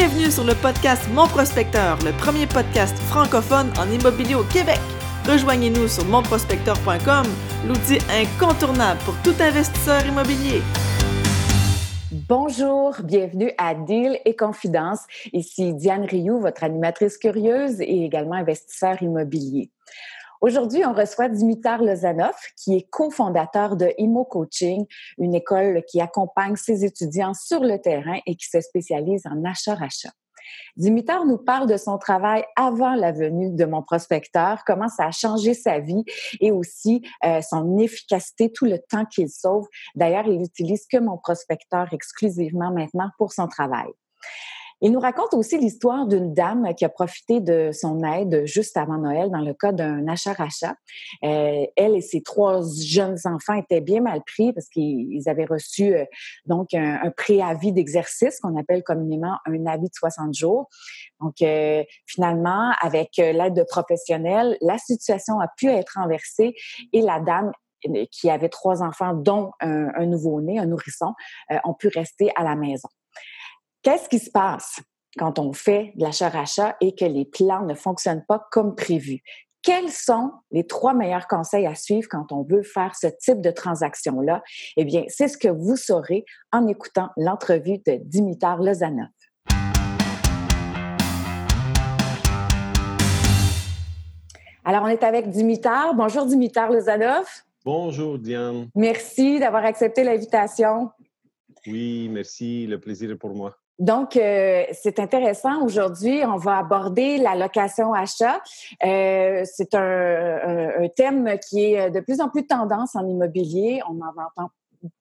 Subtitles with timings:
[0.00, 4.78] Bienvenue sur le podcast Mon Prospecteur, le premier podcast francophone en immobilier au Québec.
[5.26, 7.26] Rejoignez-nous sur monprospecteur.com,
[7.66, 10.62] l'outil incontournable pour tout investisseur immobilier.
[12.28, 15.00] Bonjour, bienvenue à Deal et Confidence.
[15.32, 19.68] Ici Diane Rioux, votre animatrice curieuse et également investisseur immobilier.
[20.40, 24.86] Aujourd'hui, on reçoit Dimitar Lozanov, qui est cofondateur de Imo Coaching,
[25.18, 30.12] une école qui accompagne ses étudiants sur le terrain et qui se spécialise en achat-rachat.
[30.76, 35.10] Dimitar nous parle de son travail avant la venue de mon prospecteur, comment ça a
[35.10, 36.04] changé sa vie
[36.40, 39.66] et aussi euh, son efficacité, tout le temps qu'il sauve.
[39.96, 43.88] D'ailleurs, il utilise que mon prospecteur exclusivement maintenant pour son travail.
[44.80, 48.98] Il nous raconte aussi l'histoire d'une dame qui a profité de son aide juste avant
[48.98, 50.76] Noël dans le cas d'un achat-rachat.
[51.24, 55.94] Euh, elle et ses trois jeunes enfants étaient bien mal pris parce qu'ils avaient reçu
[55.94, 56.04] euh,
[56.46, 60.68] donc un, préavis d'exercice qu'on appelle communément un avis de 60 jours.
[61.20, 66.54] Donc euh, finalement, avec l'aide de professionnels, la situation a pu être renversée
[66.92, 67.50] et la dame
[68.10, 71.14] qui avait trois enfants, dont un, nouveau-né, un nourrisson,
[71.62, 72.88] ont pu rester à la maison.
[73.82, 74.80] Qu'est-ce qui se passe
[75.18, 79.22] quand on fait de l'achat-rachat et que les plans ne fonctionnent pas comme prévu?
[79.62, 83.52] Quels sont les trois meilleurs conseils à suivre quand on veut faire ce type de
[83.52, 84.42] transaction-là?
[84.76, 89.06] Eh bien, c'est ce que vous saurez en écoutant l'entrevue de Dimitar Lozanov.
[94.64, 95.94] Alors, on est avec Dimitar.
[95.94, 97.26] Bonjour, Dimitar Lozanov.
[97.64, 98.70] Bonjour, Diane.
[98.74, 100.90] Merci d'avoir accepté l'invitation.
[101.64, 102.66] Oui, merci.
[102.66, 103.56] Le plaisir est pour moi.
[103.78, 105.62] Donc, euh, c'est intéressant.
[105.62, 108.40] Aujourd'hui, on va aborder la location-achat.
[108.84, 113.80] Euh, c'est un, thème qui est de plus en plus tendance en immobilier.
[113.88, 114.50] On en entend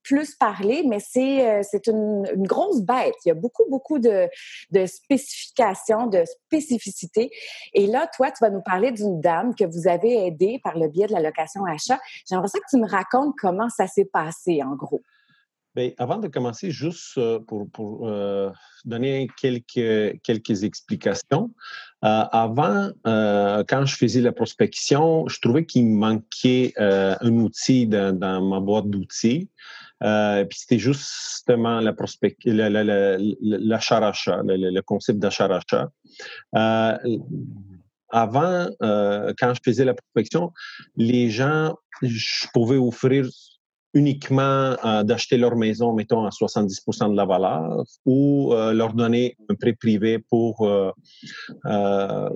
[0.03, 3.16] plus parler, mais c'est euh, c'est une, grosse bête.
[3.25, 4.28] Il y a beaucoup, beaucoup de,
[4.72, 7.31] de spécifications, de spécificités.
[7.73, 10.88] Et là, toi, tu vas nous parler d'une dame que vous avez aidée par le
[10.88, 12.00] biais de la location-achat.
[12.28, 15.02] J'aimerais ça que tu me racontes comment ça s'est passé, en gros.
[15.78, 18.50] Bien, avant de commencer, juste euh, pour, pour euh,
[18.84, 21.52] donner quelques, quelques explications.
[22.04, 28.60] Euh, avant, quand je faisais la prospection, je trouvais qu'il manquait un outil dans, ma
[28.60, 29.50] boîte d'outils.
[30.02, 31.94] puis c'était justement la
[33.42, 35.92] l'achat-rachat, le, le, concept d'achat-rachat.
[38.09, 40.54] avant, quand je faisais la prospection,
[40.96, 43.28] les gens, je pouvais offrir
[43.97, 49.35] uniquement euh, d'acheter leur maison, mettons, à 70 de la valeur ou euh, leur donner
[49.50, 52.30] un prêt privé pour euh,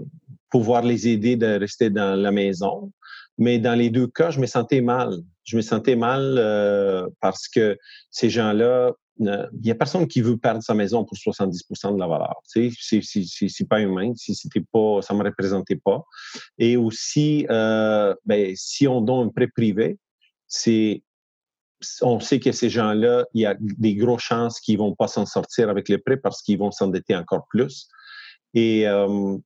[0.50, 2.92] pouvoir les aider de rester dans la maison.
[3.38, 5.20] Mais dans les deux cas, je me sentais mal.
[5.44, 6.24] Je me sentais mal
[7.20, 7.78] parce que
[8.12, 12.08] ces gens-là, il n'y a personne qui veut perdre sa maison pour 70 de la
[12.08, 12.36] valeur.
[12.52, 14.14] Tu sais, c'est pas humain.
[14.16, 16.04] Si c'était pas, ça me représentait pas.
[16.60, 19.98] Et aussi, ben, si on donne un prêt privé,
[20.48, 21.02] c'est
[22.02, 25.26] on sait que ces gens-là, il y a des grosses chances qu'ils vont pas s'en
[25.26, 27.88] sortir avec les prêts parce qu'ils vont s'endetter encore plus.
[28.54, 29.38] Et euh,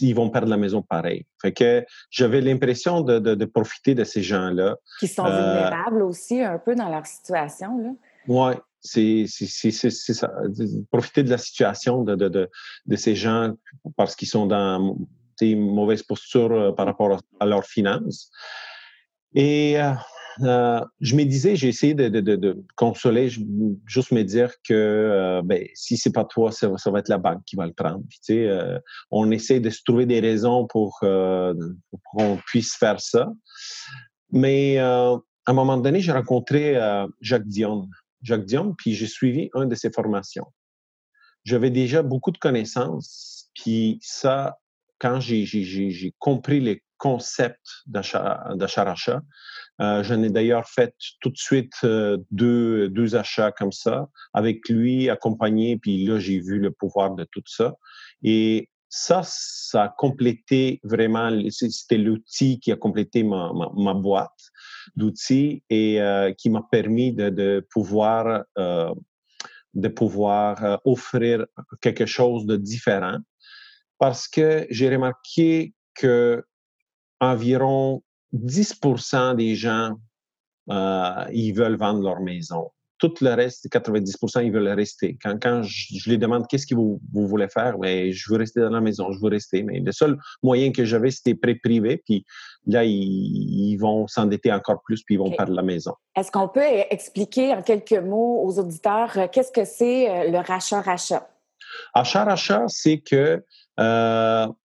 [0.00, 1.26] ils vont perdre la maison pareil.
[1.40, 4.76] Fait que j'avais l'impression de, profiter de ces gens-là.
[5.00, 7.78] Qui sont euh, vulnérables aussi un peu dans leur situation.
[7.78, 7.90] Là.
[8.28, 9.26] Oui, c'est
[9.70, 10.30] ça.
[10.90, 13.54] Profiter de la situation de, de ces gens
[13.96, 14.96] parce qu'ils sont dans
[15.46, 18.30] une mauvaise posture euh, par rapport à leurs finances.
[19.34, 19.92] Et euh,
[20.40, 23.28] je me disais, j'ai essayé de, consoler,
[23.86, 27.42] juste me dire que euh, ben, si c'est pas toi, ça, va être la banque
[27.44, 28.02] qui va le prendre.
[28.30, 28.78] Euh,
[29.10, 33.30] on essaie de se trouver des raisons pour, qu'on puisse faire ça.
[34.30, 36.76] Mais à un moment donné, j'ai rencontré
[37.20, 37.88] Jacques Dion.
[38.22, 40.46] Jacques Dion, puis j'ai suivi une de ses formations.
[41.44, 44.58] J'avais déjà beaucoup de connaissances, puis ça,
[45.00, 49.22] quand j'ai compris les concepts d'achat-rachat,
[49.80, 54.68] euh, J'en ai d'ailleurs fait tout de suite euh, deux, deux achats comme ça, avec
[54.68, 57.74] lui accompagné, puis là, j'ai vu le pouvoir de tout ça.
[58.22, 64.52] Et ça, ça a complété vraiment, c'était l'outil qui a complété ma, ma, boîte
[64.94, 68.94] d'outils et euh, qui m'a permis de, de pouvoir, euh,
[69.74, 71.46] de pouvoir offrir
[71.80, 73.18] quelque chose de différent.
[73.98, 76.44] Parce que j'ai remarqué que
[77.22, 78.02] environ
[78.34, 79.92] 10% des gens,
[80.70, 82.70] euh, ils veulent vendre leur maison.
[82.98, 85.18] Tout le reste, 90 ils veulent rester.
[85.20, 88.38] Quand, quand je, je les demande qu'est-ce que vous, vous, voulez faire, mais je veux
[88.38, 89.64] rester dans la maison, je veux rester.
[89.64, 92.00] Mais le seul moyen que j'avais, c'était prêt privé.
[92.04, 92.24] Puis
[92.66, 95.94] là, ils, vont s'endetter encore plus, puis ils vont perdre la maison.
[96.16, 96.60] Est-ce qu'on peut
[96.90, 101.28] expliquer en quelques mots aux auditeurs euh, qu'est-ce que c'est euh, le rachat-rachat?
[101.94, 103.42] Achat-rachat, c'est que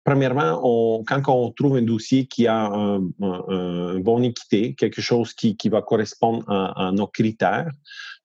[0.07, 5.57] Premièrement, quand on trouve un dossier qui a un, un, bon équité, quelque chose qui,
[5.67, 7.69] va correspondre à, nos critères,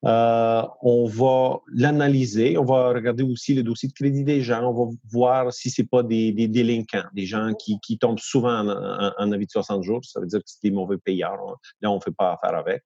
[0.05, 4.73] euh, on va l'analyser, on va regarder aussi le dossier de crédit des gens, on
[4.73, 9.47] va voir si c'est pas des, délinquants, des gens qui, tombent souvent en, en, avis
[9.47, 11.37] de 60 jours, ça veut dire que c'est des mauvais payeurs.
[11.81, 12.85] Là, on ne fait pas affaire avec.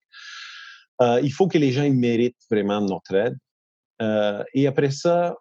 [1.02, 3.36] Euh, il faut que les gens méritent vraiment notre aide.
[4.00, 5.36] Euh, et après ça,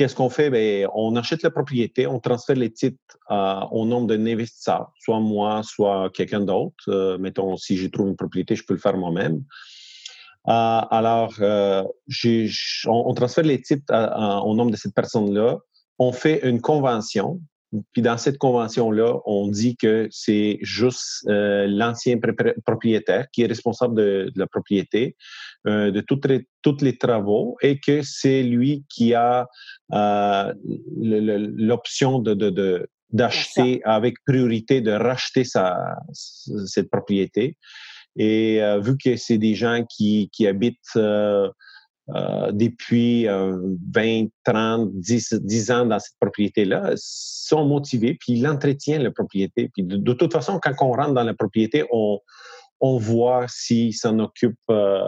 [0.00, 0.48] Qu'est-ce qu'on fait?
[0.48, 5.20] Bien, on achète la propriété, on transfère les titres euh, au nom d'un investisseur, soit
[5.20, 6.88] moi, soit quelqu'un d'autre.
[6.88, 9.44] Euh, mettons, si je trouve une propriété, je peux le faire moi-même.
[10.48, 11.34] Euh, alors,
[12.86, 13.92] on, transfère les titres
[14.42, 15.58] au nom de cette personne-là.
[15.98, 17.38] On fait une convention
[17.92, 22.18] puis dans cette convention-là, on dit que c'est juste euh, l'ancien
[22.66, 25.16] propriétaire qui est responsable de, la propriété,
[25.66, 29.46] euh, de tous les travaux, et que c'est lui qui a
[29.92, 30.52] euh,
[30.96, 37.56] l'option de, d'acheter avec priorité, de racheter sa, cette propriété.
[38.16, 41.48] Et vu que c'est des gens qui, qui habitent euh,
[42.52, 49.10] depuis 20, 30, 10, 10 ans dans cette propriété-là sont motivés, puis ils entretiennent la
[49.10, 49.70] propriété.
[49.72, 52.20] Puis de, toute façon, quand on rentre dans la propriété, on,
[52.80, 55.00] on voit s'il s'en occupe, euh,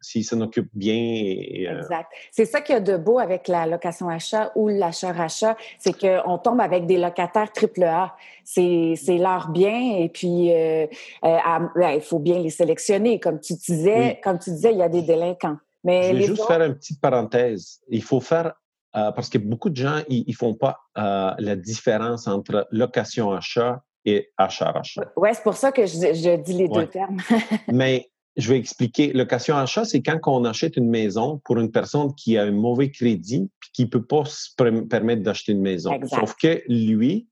[0.00, 0.94] s'il s'en occupe bien.
[0.94, 2.10] Euh, exact.
[2.30, 6.38] C'est ça qu'il y a de beau avec la location achat ou l'achat-rachat, c'est qu'on
[6.38, 8.16] tombe avec des locataires triple A.
[8.44, 13.20] C'est leur bien et puis il faut bien les sélectionner.
[13.20, 15.58] Comme tu disais, comme tu disais, il y a des délinquants.
[15.84, 17.80] Mais je vais juste faire une petite parenthèse.
[17.88, 18.54] Il faut faire,
[18.96, 23.82] euh, parce que beaucoup de gens, ils ne font pas euh, la différence entre location-achat
[24.06, 25.12] et achat-achat.
[25.16, 27.18] Oui, c'est pour ça que je, dis les deux termes.
[27.72, 29.12] Mais je vais expliquer.
[29.12, 33.50] Location-achat, c'est quand on achète une maison pour une personne qui a un mauvais crédit
[33.50, 35.92] et qui ne peut pas se permettre d'acheter une maison.
[36.06, 37.28] Sauf que lui,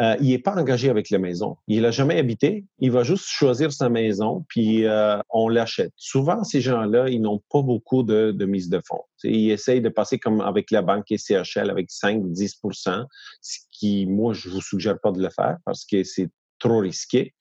[0.00, 1.56] euh, il n'est pas engagé avec la maison.
[1.66, 2.64] Il n'a jamais habité.
[2.78, 5.92] Il va juste choisir sa maison, puis euh, on l'achète.
[5.96, 9.02] Souvent, ces gens-là, ils n'ont pas beaucoup de, mise de fonds.
[9.24, 13.04] ils essayent de passer comme avec la banque et CHL avec 5-10%
[13.40, 16.28] ce qui, moi, je vous suggère pas de le faire parce que c'est
[16.58, 17.34] trop risqué.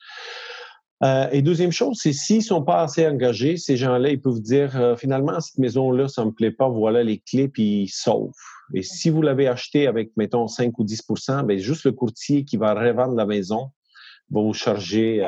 [1.03, 4.75] Euh, et deuxième chose, c'est s'ils sont pas assez engagés, ces gens-là, ils peuvent dire
[4.75, 8.31] euh, finalement cette maison-là, ça me plaît pas, voilà les clés, puis ils sauvent.
[8.73, 12.57] Et si vous l'avez acheté avec mettons 5 ou 10% ben juste le courtier qui
[12.57, 13.71] va revendre la maison
[14.29, 15.25] va vous charger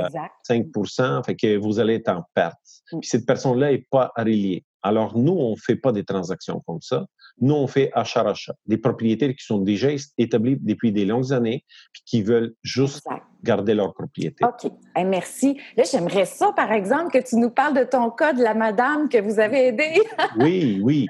[0.50, 2.59] 5% euh, fait que vous allez être en perte.
[2.91, 4.65] Puis cette personne-là est pas reliée.
[4.81, 7.06] Alors nous, on fait pas des transactions comme ça.
[7.41, 8.53] Nous, on fait achat-rachat.
[8.65, 11.63] Des propriétaires qui sont déjà établis depuis des longues années,
[11.94, 13.07] puis qui veulent juste
[13.44, 14.44] garder leur propriété.
[14.44, 14.71] OK.
[15.06, 15.57] merci.
[15.77, 19.07] Là, j'aimerais ça, par exemple, que tu nous parles de ton cas de la madame
[19.09, 20.01] que vous avez aidée.
[20.38, 21.07] oui, oui.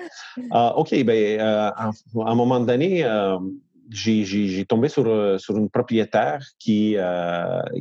[0.54, 1.04] Euh, OK.
[1.04, 1.92] Ben, euh, à
[2.26, 3.38] un moment donné, euh,
[3.90, 6.96] j'ai tombé sur, sur une propriétaire qui,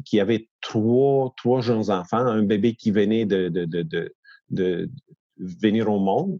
[0.04, 4.14] qui avait trois, trois jeunes enfants, un bébé qui venait de, de, de,
[4.50, 4.90] de
[5.38, 6.38] venir au monde.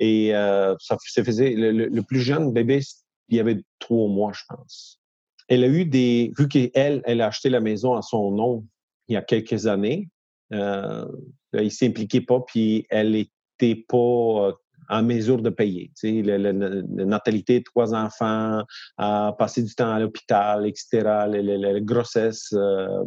[0.00, 2.80] Et euh, ça, faisait le, plus jeune bébé,
[3.28, 5.00] il y avait trois mois, je pense.
[5.48, 8.64] Elle a eu des, vu qu'elle, elle a acheté la maison à son nom
[9.08, 10.08] il y a quelques années,
[10.52, 11.06] euh,
[11.52, 14.52] il s'impliquait pas, puis elle était pas euh,
[14.88, 15.90] en mesure de payer.
[15.98, 18.62] Tu sais, la, natalité, trois enfants,
[18.96, 23.04] à passer du temps à l'hôpital, etc., la, grossesse, euh,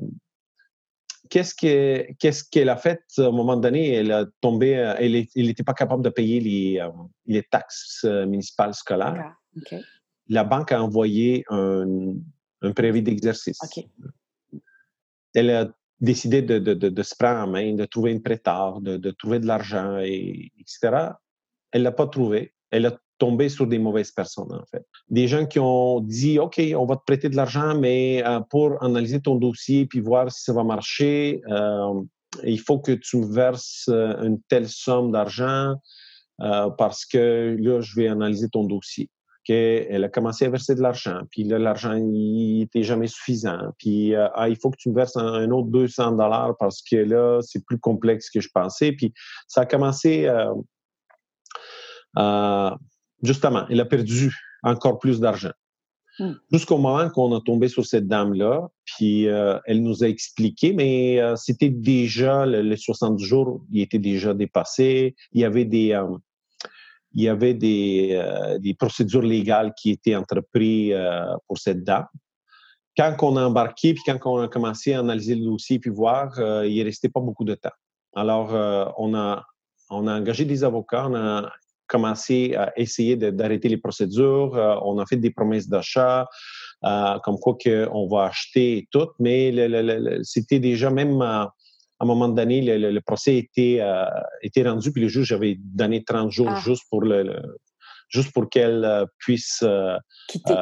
[1.30, 3.94] qu'est-ce qu'elle a fait à un moment donné?
[3.94, 6.89] Elle a tombé, elle n'était pas capable de payer les, euh,
[7.25, 9.36] les taxes euh, municipales scolaires.
[10.30, 12.13] La banque a envoyé un,
[12.62, 13.60] un préavis d'exercice.
[15.34, 18.98] Elle a décidé de, de, de, se prendre en main, de trouver une prétard, de,
[18.98, 21.13] de trouver de l'argent, et, etc.
[21.72, 22.53] Elle ne l'a pas trouvé.
[22.74, 24.86] Elle a tomber sur des mauvaises personnes, en fait.
[25.10, 28.84] Des gens qui ont dit, OK, on va te prêter de l'argent, mais euh, pour
[28.84, 32.01] analyser ton dossier puis voir si ça va marcher, euh,
[32.44, 35.75] il faut que tu me verses euh, une telle somme d'argent
[36.77, 39.10] parce que là, je vais analyser ton dossier.
[39.48, 43.60] Elle a commencé à verser de l'argent, puis là, l'argent n'était jamais suffisant.
[43.77, 47.39] Puis, ah, il faut que tu me verses un, autre 200 dollars parce que là,
[47.42, 48.92] c'est plus complexe que je pensais.
[48.92, 49.13] Puis,
[49.48, 50.27] ça a commencé
[53.24, 55.51] justement, elle a perdu encore plus d'argent.
[56.20, 56.34] Hmm.
[56.51, 61.20] Jusqu'au moment qu'on a tombé sur cette dame-là, puis euh, elle nous a expliqué, mais
[61.20, 65.15] euh, c'était déjà, les 70 jours, il était déjà dépassé.
[65.32, 66.15] Il y avait des, euh,
[67.13, 68.22] il y avait des,
[68.60, 70.96] des, procédures légales qui étaient entreprises
[71.48, 72.08] pour cette dame.
[72.98, 76.34] Quand on a embarqué, puis quand on a commencé à analyser le dossier, puis voir,
[76.65, 77.74] il restait pas beaucoup de temps.
[78.15, 78.51] Alors,
[78.98, 79.46] on, a,
[79.91, 81.51] on a engagé des avocats, on a
[81.93, 84.53] commencé à essayer d'arrêter les procédures.
[84.83, 86.27] on a fait des promesses d'achat,
[86.81, 89.53] comme quoi qu'on va acheter tout, mais
[90.23, 91.51] c'était déjà même à
[92.00, 93.79] un moment donné, le, procès était,
[94.41, 96.59] était rendu, puis le juge avait donné 30 jours ah.
[96.59, 97.41] juste pour le,
[98.09, 99.63] juste pour qu'elle puisse
[100.27, 100.55] quitter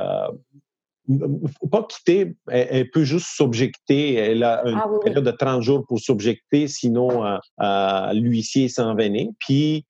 [1.72, 4.16] pas quitter, elle, peut juste s'objecter.
[4.16, 9.30] Elle a une ah période de 30 jours pour s'objecter, sinon euh, l'huissier s'en venait.
[9.40, 9.86] Puis,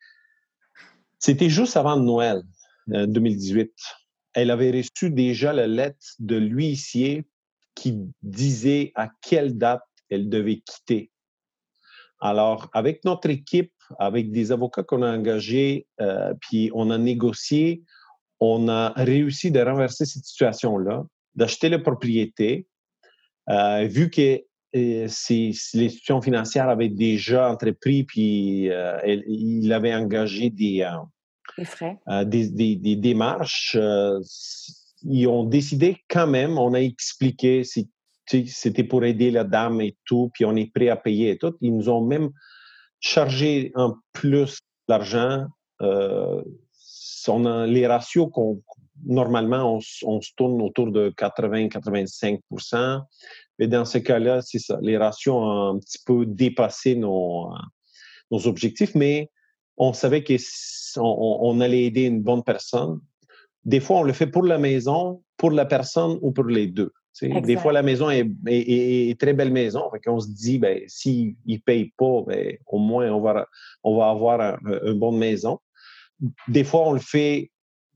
[1.22, 2.42] c'était juste avant Noël
[2.88, 3.62] 2018.
[3.62, 3.66] Euh,
[4.34, 7.26] elle avait reçu déjà la lettre de l'huissier
[7.76, 11.12] qui disait à quelle date elle devait quitter.
[12.20, 17.84] Alors, avec notre équipe, avec des avocats qu'on a engagés, euh, puis on a négocié,
[18.40, 21.04] on a réussi de renverser cette situation-là,
[21.36, 22.68] d'acheter la propriété,
[23.50, 24.42] euh, vu que
[24.76, 25.08] euh,
[25.74, 28.98] l'institution financière avait déjà entrepris, puis euh,
[29.28, 30.88] il avait engagé des,
[32.26, 33.78] des, des, démarches.
[35.04, 37.64] ils ont décidé quand même, on a expliqué,
[38.26, 41.56] c'était pour aider la dame et tout, puis on est prêt à payer et tout.
[41.62, 42.30] Ils nous ont même
[43.00, 45.48] chargé en plus d'argent
[47.68, 48.62] les ratios qu'on
[49.06, 52.40] normalement on, se tourne autour de 80-85
[53.62, 54.78] mais dans ce cas-là, c'est ça.
[54.82, 57.54] Les ratios ont un petit peu dépassé nos,
[58.30, 59.30] nos objectifs, mais
[59.78, 60.40] on savait qu'on
[60.98, 63.00] on allait aider une bonne personne.
[63.64, 66.92] Des fois, on le fait pour la maison, pour la personne ou pour les deux.
[67.22, 69.90] Des fois, la maison est, est, très belle maison.
[70.08, 73.48] On se dit, ben, s'ils ne payent pas, ben, au moins, on va,
[73.84, 75.60] on va avoir une bonne maison
[76.48, 77.52] des fois, on le fait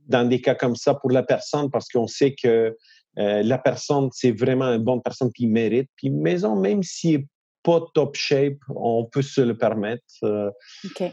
[0.08, 2.76] dans des cas comme ça pour la personne parce qu'on sait que
[3.18, 5.90] euh, la personne, c'est vraiment une bonne personne qui mérite.
[5.96, 7.28] Puis maison, même si n'est
[7.64, 10.04] pas top shape, on peut se le permettre.
[10.24, 10.52] Euh.
[10.86, 11.04] OK.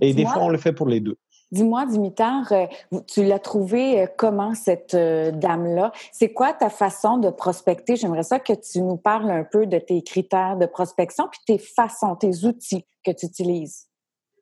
[0.00, 1.16] Et des fois, on le fait pour les deux.
[1.52, 2.66] Dis-moi, Dimitar, euh,
[3.08, 5.92] tu l'as trouvé comment cette dame-là?
[6.12, 7.96] C'est quoi ta façon de prospecter?
[7.96, 11.58] J'aimerais ça que tu nous parles un peu de tes critères de prospection puis tes
[11.58, 13.88] façons, tes outils que tu utilises.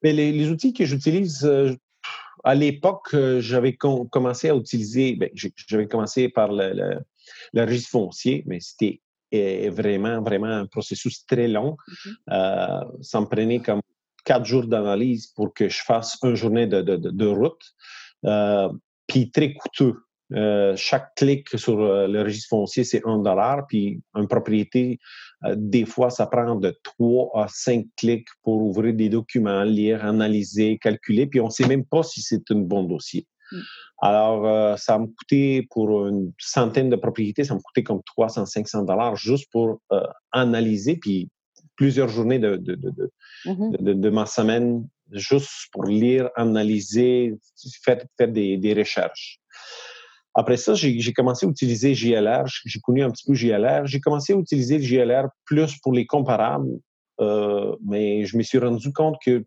[0.02, 1.44] Mais les, outils que j'utilise,
[2.44, 7.00] à l'époque, euh, j'avais commencé à utiliser, ben, j'avais commencé par le,
[7.54, 9.00] registre foncier, mais c'était
[9.34, 11.76] euh, vraiment, vraiment un processus très long.
[12.28, 13.02] Mm-hmm.
[13.02, 13.80] ça me prenait comme
[14.24, 17.74] quatre jours d'analyse pour que je fasse une journée de, de route,
[19.06, 19.94] puis très coûteux.
[20.34, 23.66] Euh, chaque clic sur euh, le registre foncier, c'est un dollar.
[23.66, 24.98] Puis une propriété,
[25.44, 30.04] euh, des fois, ça prend de trois à cinq clics pour ouvrir des documents, lire,
[30.04, 31.26] analyser, calculer.
[31.26, 33.26] Puis on ne sait même pas si c'est un bon dossier.
[33.52, 33.56] Mm.
[34.00, 38.84] Alors, ça m'a coûté pour une centaine de propriétés, ça m'a coûté comme 300, 500
[38.84, 39.80] dollars juste pour
[40.30, 40.96] analyser.
[40.96, 41.28] Puis
[41.74, 43.10] plusieurs journées de, de, de,
[43.44, 43.82] mm-hmm.
[43.82, 47.34] de, de ma semaine juste pour lire, analyser,
[47.82, 49.40] faire, faire des, des recherches.
[50.34, 52.44] Après ça, j'ai commencé à utiliser JLR.
[52.64, 53.86] J'ai connu un petit peu JLR.
[53.86, 56.78] J'ai commencé à utiliser JLR plus pour les comparables,
[57.20, 59.44] euh, mais je me suis rendu compte que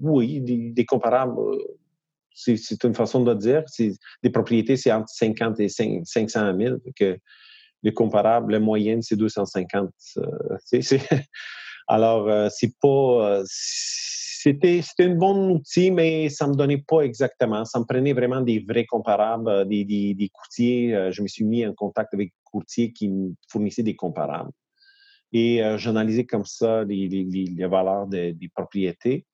[0.00, 1.58] oui, des, comparables, euh,
[2.32, 3.64] c'est une façon de dire.
[4.22, 6.76] Des propriétés, c'est entre 50 et 500 000.
[6.96, 7.18] Que
[7.82, 9.90] les comparables, la moyenne, c'est 250.
[10.18, 10.22] Euh,
[11.90, 13.42] alors, c'est pas
[14.42, 17.64] c'était un bon outil, mais ça me donnait pas exactement.
[17.64, 20.94] Ça me prenait vraiment des vrais comparables, euh, des, des, courtiers.
[20.94, 24.50] Euh, je me suis mis en contact avec des courtiers qui me fournissaient des comparables.
[25.32, 29.26] Et euh, j'analysais comme ça les, les, valeurs des propriétés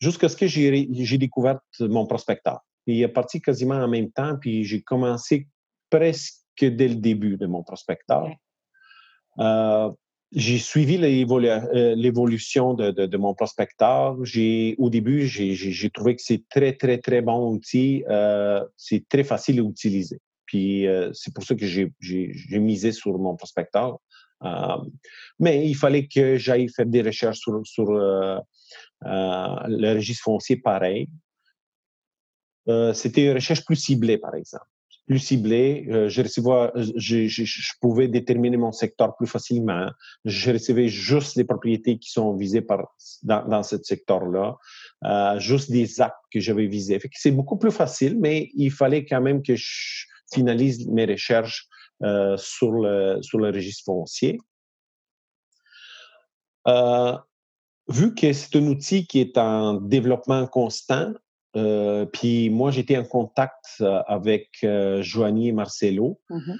[0.00, 2.60] jusqu'à ce que j'ai découvert mon prospecteur.
[2.86, 5.48] Il est parti quasiment en même temps, puis j'ai commencé
[5.90, 8.28] presque dès le début de mon prospecteur
[10.34, 14.16] j'ai suivi euh, l'évolution de, mon prospecteur.
[14.16, 18.04] au début, j'ai trouvé que c'est très, très, très bon outil.
[18.08, 20.20] Euh, c'est très facile à utiliser.
[20.46, 23.98] Puis euh, c'est pour ça que j'ai misé sur mon prospecteur.
[25.38, 28.42] mais il fallait que j'aille faire des recherches sur, sur le
[29.94, 31.08] registre foncier pareil.
[32.94, 34.66] C'était une recherche plus ciblée, par exemple
[35.06, 35.86] plus ciblé.
[35.90, 39.90] Euh, je, recevais, je, je, je, pouvais déterminer mon secteur plus facilement.
[40.24, 44.56] Je recevais juste les propriétés qui sont visées par, dans, dans ce secteur-là,
[45.04, 47.00] euh, juste des actes que j'avais visés.
[47.12, 51.68] C'est beaucoup plus facile, mais il fallait quand même que je finalise mes recherches
[52.02, 54.38] euh, sur, le, sur le registre foncier.
[56.66, 57.16] Euh,
[57.88, 61.12] vu que c'est un outil qui est en développement constant,
[61.56, 66.20] euh, puis moi, j'étais en contact euh, avec euh, Joanie et Marcelo.
[66.30, 66.54] Mmh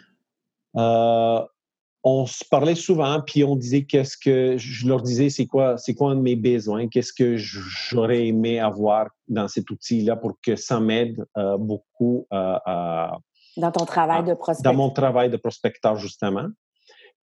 [2.06, 5.94] on se parlait souvent, puis on disait qu'est-ce que je leur disais, c'est quoi, c'est
[5.94, 10.54] quoi un de mes besoins, qu'est-ce que j'aurais aimé avoir dans cet outil-là pour que
[10.54, 13.16] ça m'aide euh, beaucoup à,
[13.56, 14.72] dans ton travail de prospecteur.
[14.72, 16.48] Dans mon travail de prospecteur, justement.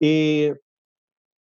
[0.00, 0.52] Et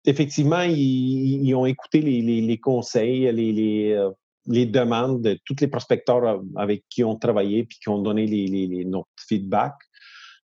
[0.06, 4.12] effectivement, ils, ont écouté les, conseils, les, euh,
[4.48, 8.86] les, demandes de tous les prospecteurs avec qui on travaillé puis qui ont donné les,
[8.86, 9.74] notre feedback.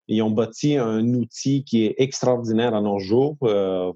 [0.07, 3.37] Ils ont bâti un outil qui est extraordinaire à nos jours.
[3.43, 3.91] Euh,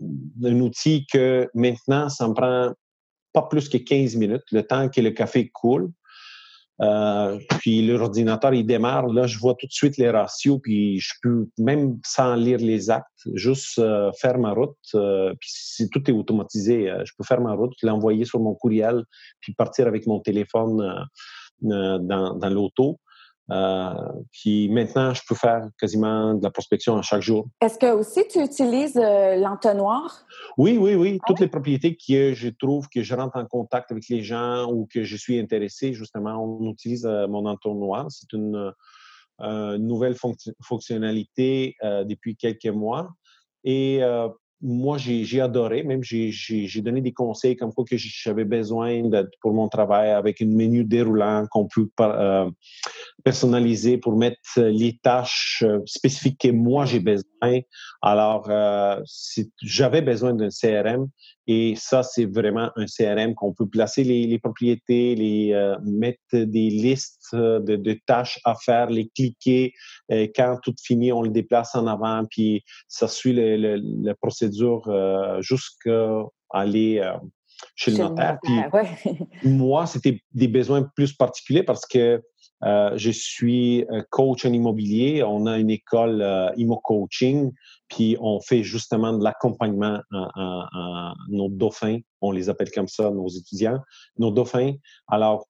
[0.00, 2.72] un outil que maintenant, ça me prend
[3.32, 5.90] pas plus que 15 minutes, le temps que le café coule.
[6.80, 9.08] Euh, puis l'ordinateur, il démarre.
[9.08, 12.90] Là, je vois tout de suite les ratios, puis je peux, même sans lire les
[12.90, 14.76] actes, juste euh, faire ma route.
[14.94, 19.04] Euh, puis si tout est automatisé, je peux faire ma route, l'envoyer sur mon courriel,
[19.40, 21.06] puis partir avec mon téléphone
[21.60, 23.00] dans, dans l'auto.
[23.50, 23.92] Euh,
[24.30, 27.48] puis maintenant, je peux faire quasiment de la prospection à chaque jour.
[27.60, 30.26] Est-ce que aussi tu utilises euh, l'entonnoir?
[30.58, 31.18] Oui, oui, oui.
[31.22, 34.70] Ah Toutes les propriétés que je trouve que je rentre en contact avec les gens
[34.70, 38.06] ou que je suis intéressé, justement, on utilise euh, mon entonnoir.
[38.10, 38.72] C'est une
[39.78, 40.16] nouvelle
[40.60, 43.10] fonctionnalité depuis quelques mois.
[43.62, 44.00] Et
[44.60, 49.02] moi, j'ai adoré, même j'ai donné des conseils comme quoi que j'avais besoin
[49.40, 52.50] pour mon travail avec un menu déroulant qu'on peut euh,
[53.22, 57.60] personnaliser pour mettre les tâches euh, spécifiques que moi j'ai besoin.
[58.02, 59.00] Alors, euh,
[59.62, 61.08] j'avais besoin d'un CRM
[61.50, 66.68] et ça, c'est vraiment un CRM qu'on peut placer les, propriétés, les euh, mettre des
[66.68, 69.72] listes euh, de, tâches à faire, les cliquer.
[70.12, 74.82] Euh, quand tout finit, on le déplace en avant, puis ça suit la procédure
[75.40, 77.02] jusqu'à aller
[77.74, 78.38] chez, le notaire.
[79.42, 82.22] moi, c'était des besoins plus particuliers parce que
[82.62, 85.22] je suis coach en immobilier.
[85.22, 87.52] On a une école Immo Coaching
[87.88, 93.28] puis on fait justement de l'accompagnement à, nos dauphins, on les appelle comme ça, nos
[93.28, 93.80] étudiants,
[94.18, 94.74] nos dauphins.
[95.08, 95.46] Alors,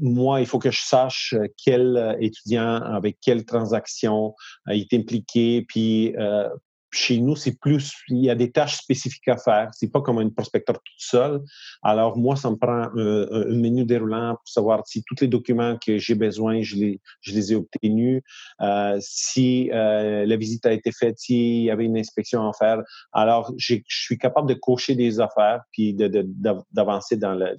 [0.00, 4.34] moi, il faut que je sache quel étudiant avec quelle transaction
[4.70, 6.48] est impliqué, puis euh,
[6.92, 9.70] chez nous, c'est plus, il y a des tâches spécifiques à faire.
[9.72, 11.40] C'est pas comme un prospecteur tout seul.
[11.82, 15.98] Alors, moi, ça me prend un, menu déroulant pour savoir si tous les documents que
[15.98, 18.22] j'ai besoin, je les, je les ai obtenus.
[18.60, 22.82] Euh, si euh, la visite a été faite, s'il y avait une inspection à faire.
[23.12, 27.56] Alors, je suis capable de cocher des affaires puis d'avancer dans le,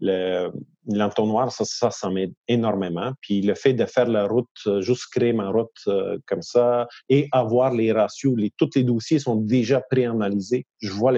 [0.00, 3.12] l'entonnoir, ça, ça, ça m'aide énormément.
[3.20, 6.86] Puis le fait de faire la route, euh, juste créer ma route euh, comme ça
[7.08, 10.66] et avoir les ratios, les, tous les dossiers sont déjà préanalysés.
[10.80, 11.12] Je vois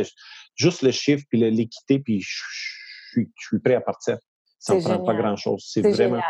[0.54, 2.42] juste le chiffre puis l'équité, puis je,
[3.36, 4.18] suis prêt à partir.
[4.58, 5.64] Ça ne prend pas grand-chose.
[5.66, 6.20] C'est vraiment...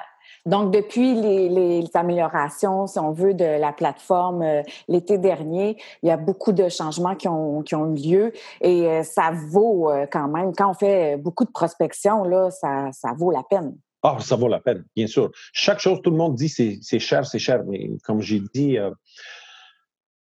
[0.47, 6.13] Donc, depuis les, améliorations, si on veut, de la plateforme euh, l'été dernier, il y
[6.13, 10.07] a beaucoup de changements qui ont, qui ont eu lieu et euh, ça vaut euh,
[10.11, 13.77] quand même, quand on fait beaucoup de prospection, là, ça, ça vaut la peine.
[14.03, 15.31] Ah, ça vaut la peine, bien sûr.
[15.53, 18.79] Chaque chose, tout le monde dit c'est cher, c'est cher, mais comme j'ai dit,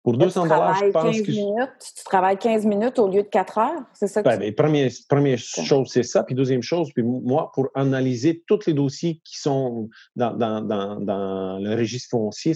[0.04, 1.32] pour 200 dollars, je pense que...
[1.32, 4.22] tu travailles 15 minutes au lieu de 4 heures, c'est ça?
[4.22, 6.22] Que ben, première, première chose, c'est ça.
[6.22, 11.00] Puis deuxième chose, puis moi, pour analyser tous les dossiers qui sont dans, dans, dans,
[11.00, 12.52] dans le registre foncier,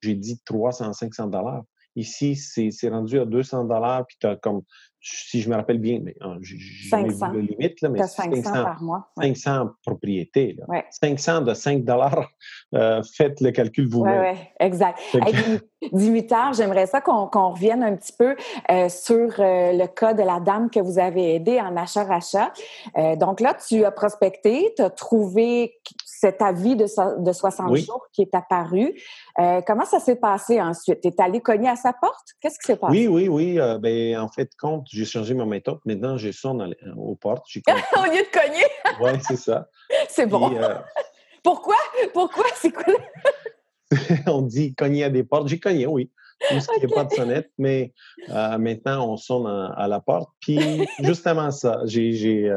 [0.00, 1.64] j'ai dit 300, 500 dollars.
[1.96, 4.62] Ici, c'est rendu à 200 dollars, puis tu as comme
[5.00, 9.08] si je me rappelle bien, mais ah, j'ai le limite, là, mais 500, par mois.
[9.18, 10.56] 500 propriétés.
[10.58, 10.82] Là.
[10.90, 12.28] 500 de 5 dollars,
[12.74, 14.20] euh, faites le calcul vous-même.
[14.20, 14.98] Oui, oui, exact.
[15.14, 15.60] Hey,
[15.92, 18.34] Dimitar, j'aimerais ça qu'on revienne un petit peu
[18.70, 22.52] euh, sur euh, le cas de la dame que vous avez aidée en achat-rachat.
[23.16, 25.74] donc là, tu as prospecté, tu as trouvé
[26.20, 26.86] cet avis de,
[27.22, 28.94] de 60 jours qui est apparu.
[29.66, 31.00] comment ça s'est passé ensuite?
[31.00, 32.28] Tu es allé cogner à sa porte?
[32.40, 33.06] Qu'est-ce qui s'est passé?
[33.06, 33.78] Oui, oui, oui.
[33.80, 35.78] ben, en fait, compte, j'ai changé ma méthode.
[35.84, 37.46] Maintenant, je sonne aux portes.
[37.66, 38.64] Au lieu de cogner?
[39.00, 39.68] oui, c'est ça.
[40.08, 40.54] C'est bon.
[40.54, 40.74] Euh,
[41.42, 41.76] Pourquoi?
[42.12, 42.44] Pourquoi?
[42.54, 42.84] C'est quoi?
[44.26, 45.48] on dit cogner à des portes.
[45.48, 46.10] J'ai cogné, oui.
[46.50, 47.92] Il n'y a pas de sonnette, mais
[48.28, 50.30] euh, maintenant, on sonne à, la porte.
[50.40, 52.48] Puis, justement, ça, j'ai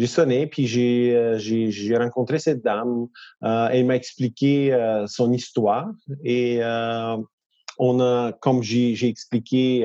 [0.00, 3.08] euh, sonné, puis j'ai rencontré cette dame.
[3.42, 5.88] elle m'a expliqué son histoire
[6.24, 6.60] et
[7.78, 9.84] on a, comme j'ai expliqué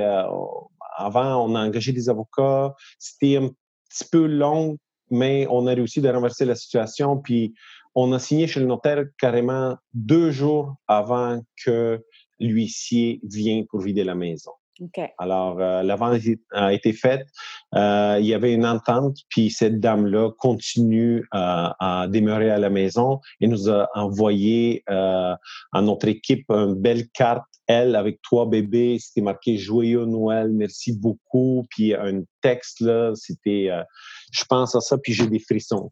[0.97, 2.75] avant, on a engagé des avocats.
[2.99, 3.49] C'était un
[3.89, 4.77] petit peu long,
[5.09, 7.17] mais on a réussi de renverser la situation.
[7.17, 7.53] Puis
[7.95, 12.03] on a signé chez le notaire carrément deux jours avant que
[12.39, 14.51] l'huissier vienne pour vider la maison.
[15.17, 16.19] Alors, euh, la vente
[16.51, 17.27] a été faite.
[17.75, 23.19] Euh, il y avait une entente, puis cette dame-là continue à demeurer à la maison
[23.39, 25.37] et nous a envoyé à
[25.81, 31.65] notre équipe une belle carte elle avec trois bébés, c'était marqué Joyeux Noël, merci beaucoup.
[31.69, 33.83] Puis un texte, là, c'était, euh,
[34.31, 35.91] je pense à ça, puis j'ai des frissons.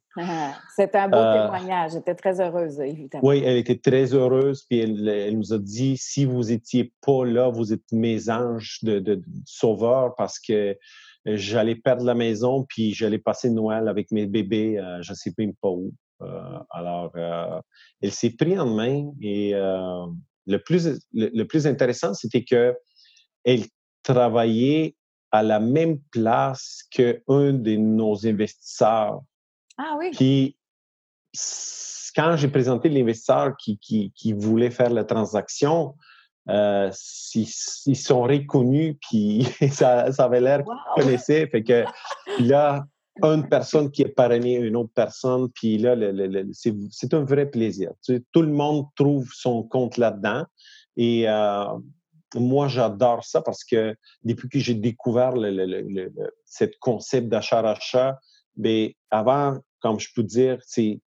[0.75, 1.91] c'est un beau euh, témoignage.
[1.93, 3.27] J'étais très heureuse, évidemment.
[3.27, 7.49] Oui, elle était très heureuse, puis elle, nous a dit si vous étiez pas là,
[7.49, 10.77] vous êtes mes anges de, de, sauveurs parce que
[11.25, 15.33] j'allais perdre la maison, puis j'allais passer Noël avec mes bébés, euh, je ne sais
[15.37, 15.91] même pas où.
[16.71, 17.13] alors,
[18.01, 19.53] elle s'est pris en main et
[20.45, 22.75] le plus, le, plus intéressant, c'était qu'elle
[24.03, 24.95] travaillait
[25.31, 29.21] à la même place qu'un de nos investisseurs.
[29.77, 30.11] Ah oui.
[30.11, 30.57] Qui,
[32.15, 35.95] quand j'ai présenté l'investisseur qui, qui, qui, voulait faire la transaction,
[36.49, 36.91] euh,
[37.35, 41.47] ils, sont reconnus, puis ça, ça avait l'air qu'ils connaissaient.
[41.47, 41.85] Fait que
[42.39, 42.85] là,
[43.23, 45.95] une personne qui est parrainée une autre personne, puis là,
[46.51, 47.91] c'est un vrai plaisir.
[48.31, 50.45] tout le monde trouve son compte là-dedans.
[50.97, 51.65] Et euh,
[52.35, 56.11] moi, j'adore ça parce que depuis que j'ai découvert le,
[56.45, 58.19] cette concept d'achat-achat,
[58.55, 60.99] ben, avant, comme je peux dire, c'est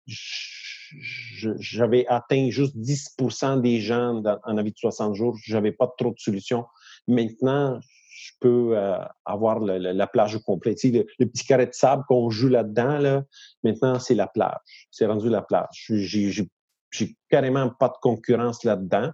[1.58, 3.16] j'avais atteint juste 10
[3.62, 5.38] des gens en avis de 60 jours.
[5.42, 6.66] J'avais pas trop de solutions.
[7.08, 8.01] Maintenant, je
[8.48, 10.78] euh, avoir la plage complète.
[10.78, 13.24] Tu le, petit carré de sable qu'on joue là-dedans, là,
[13.62, 14.86] maintenant, c'est la plage.
[14.90, 15.86] C'est rendu la plage.
[15.88, 19.10] J'ai carrément pas de concurrence là-dedans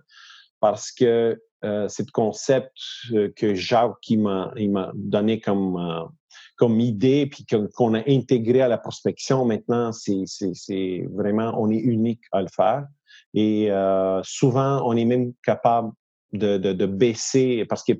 [0.60, 2.72] parce que euh, c'est le concept
[3.12, 4.52] euh, que Jacques m'a
[4.94, 6.08] donné comme,
[6.56, 12.22] comme idée, puis qu'on a intégré à la prospection, maintenant, c'est vraiment, on est unique
[12.32, 12.86] à le faire.
[13.34, 13.70] Et
[14.22, 15.92] souvent, on est même capable
[16.32, 17.92] de, de, de, baisser, parce que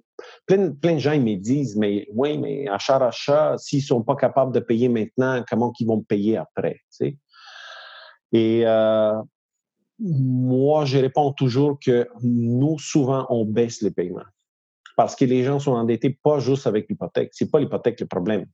[0.46, 4.16] plein, plein de gens ils me disent, mais oui, mais achat, achat, s'ils sont pas
[4.16, 6.74] capables de payer maintenant, comment qu'ils vont payer après?
[6.74, 7.16] Tu sais?
[8.32, 9.14] Et euh,
[9.98, 14.26] moi, je réponds toujours que nous, souvent, on baisse les paiements.
[14.96, 17.30] Parce que les gens sont endettés pas juste avec l'hypothèque.
[17.32, 18.46] C'est pas l'hypothèque le problème.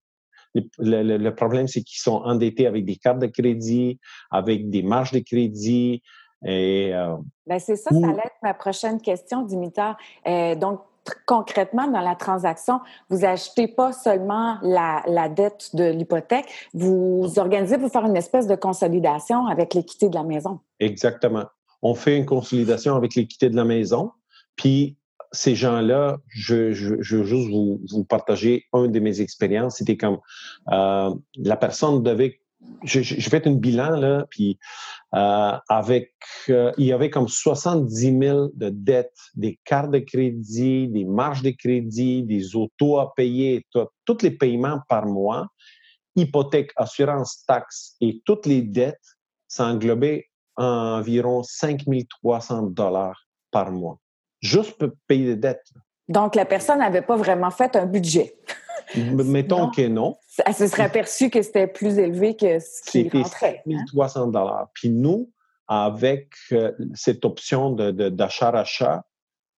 [0.78, 3.98] Le, le problème, c'est qu'ils sont endettés avec des cartes de crédit,
[4.30, 6.02] avec des marges de crédit,
[6.46, 9.96] euh, ben, c'est ça, ça allait être ma prochaine question, Dimitar.
[10.26, 10.80] Euh, donc,
[11.26, 12.80] concrètement, dans la transaction,
[13.10, 18.54] vous achetez pas seulement la, dette de l'hypothèque, vous organisez pour faire une espèce de
[18.54, 20.60] consolidation avec l'équité de la maison.
[20.80, 21.44] Exactement.
[21.82, 24.12] On fait une consolidation avec l'équité de la maison,
[24.56, 24.96] puis
[25.32, 29.78] ces gens-là, je, je, veux juste vous, vous, partager une de mes expériences.
[29.78, 30.18] C'était comme
[30.70, 32.40] euh, la personne devait
[32.84, 34.58] j'ai fait un bilan, là, puis
[35.14, 36.12] euh, avec,
[36.48, 41.42] euh, il y avait comme 70 000 de dettes, des cartes de crédit, des marges
[41.42, 43.66] de crédit, des autos à payer,
[44.04, 45.48] tous les paiements par mois,
[46.16, 49.00] hypothèque, assurance, taxes et toutes les dettes,
[49.48, 51.82] ça englobait environ 5
[52.22, 53.98] 300 dollars par mois,
[54.40, 55.72] juste pour payer des dettes.
[56.08, 58.34] Donc, la personne n'avait pas vraiment fait un budget.
[58.96, 60.16] Mettons que non.
[60.44, 63.62] Elle se serait aperçue que c'était plus élevé que ce qui rentrait.
[63.66, 64.68] C'était 300 dollars.
[64.74, 65.30] Puis nous,
[65.68, 69.04] avec euh, cette option d'achat-achat,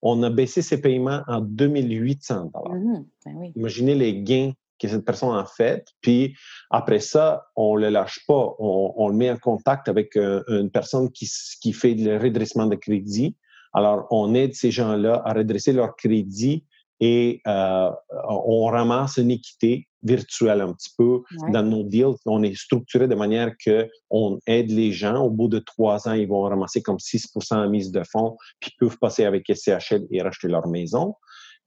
[0.02, 2.74] on a baissé ses paiements en 2800 dollars.
[2.74, 5.86] Mmh ben Imaginez les gains que cette personne a fait.
[6.00, 6.36] Puis
[6.70, 8.54] après ça, on ne le lâche pas.
[8.58, 11.28] On, le met en contact avec euh, une personne qui,
[11.60, 13.36] qui fait le redressement de crédit.
[13.76, 16.64] Alors, on aide ces gens-là à redresser leur crédit
[16.98, 17.90] et euh,
[18.26, 21.20] on ramasse une équité virtuelle un petit peu
[21.52, 22.14] dans nos deals.
[22.24, 25.22] On est structuré de manière que on aide les gens.
[25.22, 28.72] Au bout de trois ans, ils vont ramasser comme 6 en mise de fonds, puis
[28.78, 31.14] peuvent passer avec SCHL et racheter leur maison.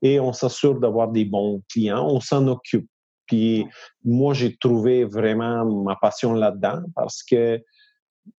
[0.02, 2.08] Et on s'assure d'avoir des bons clients.
[2.10, 2.89] On s'en occupe.
[3.28, 3.67] Puis
[4.04, 7.62] moi, j'ai trouvé vraiment ma passion là-dedans parce que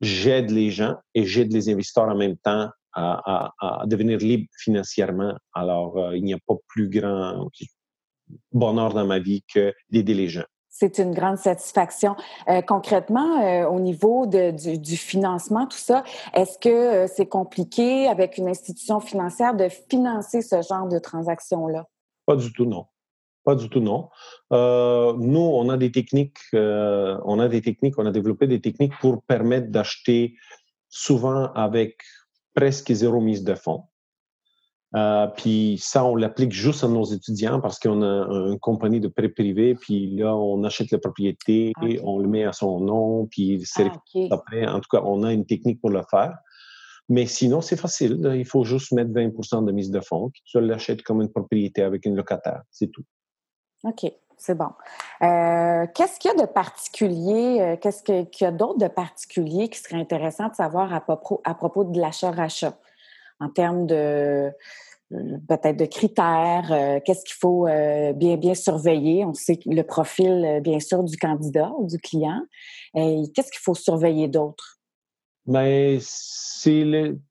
[0.01, 5.35] j'aide les gens et j'aide les investisseurs en même temps à, devenir libre financièrement.
[5.55, 7.49] Alors, euh, il n'y a pas plus grand
[8.53, 10.45] bonheur dans ma vie que d'aider les gens.
[10.69, 12.17] C'est une grande satisfaction.
[12.49, 18.39] Euh, concrètement, euh, au niveau de, du, financement, tout ça, est-ce que c'est compliqué avec
[18.39, 21.87] une institution financière de financer ce genre de transactions-là?
[22.25, 22.87] Pas du tout, non.
[23.45, 24.11] Pas du tout, non.
[24.51, 29.23] nous, on a des techniques, on a des techniques, on a développé des techniques pour
[29.23, 30.37] permettre d'acheter
[30.91, 31.97] souvent avec
[32.55, 33.85] presque zéro mise de fonds.
[34.97, 39.07] Euh, puis ça, on l'applique juste à nos étudiants parce qu'on a une compagnie de
[39.07, 43.27] prêt privé, puis là, on achète la propriété, et on le met à son nom,
[43.27, 44.67] puis c'est ah, après.
[44.67, 46.37] En tout cas, on a une technique pour le faire.
[47.09, 48.21] Mais sinon, c'est facile.
[48.37, 51.83] Il faut juste mettre 20% de mise de fonds, puis tu l'achètes comme une propriété
[51.83, 52.63] avec une locataire.
[52.71, 53.05] C'est tout.
[53.85, 54.13] OK.
[54.41, 54.71] C'est bon.
[55.23, 59.69] Euh, qu'est-ce qu'il y a de particulier, euh, qu'est-ce qu'il y a d'autre de particulier
[59.69, 62.77] qui serait intéressant de savoir à propos, de l'achat-rachat
[63.39, 64.51] en termes de
[65.49, 67.65] peut-être de critères, qu'est-ce qu'il faut
[68.15, 69.25] bien bien surveiller?
[69.25, 72.41] On sait le profil, bien sûr, du candidat ou du client.
[72.95, 74.79] Qu'est-ce qu'il faut surveiller d'autre?
[75.47, 76.85] Ben, c'est